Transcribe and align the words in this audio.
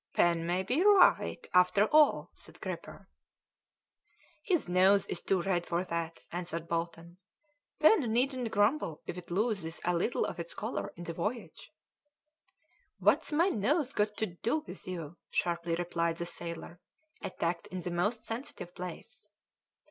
"Pen 0.15 0.47
may 0.47 0.63
be 0.63 0.83
right, 0.83 1.45
after 1.53 1.85
all," 1.93 2.31
said 2.33 2.59
Gripper. 2.59 3.07
"His 4.41 4.67
nose 4.67 5.05
is 5.05 5.21
too 5.21 5.43
red 5.43 5.63
for 5.67 5.83
that," 5.83 6.21
answered 6.31 6.67
Bolton. 6.67 7.19
"Pen 7.79 8.11
needn't 8.11 8.49
grumble 8.49 9.03
if 9.05 9.15
it 9.15 9.29
loses 9.29 9.79
a 9.85 9.95
little 9.95 10.25
of 10.25 10.39
its 10.39 10.55
colour 10.55 10.91
in 10.95 11.03
the 11.03 11.13
voyage." 11.13 11.71
"What's 12.97 13.31
my 13.31 13.49
nose 13.49 13.93
got 13.93 14.17
to 14.17 14.25
do 14.25 14.63
with 14.65 14.87
you?" 14.87 15.17
sharply 15.29 15.75
replied 15.75 16.17
the 16.17 16.25
sailor, 16.25 16.79
attacked 17.21 17.67
in 17.67 17.81
the 17.81 17.91
most 17.91 18.25
sensitive 18.25 18.73
place. 18.73 19.29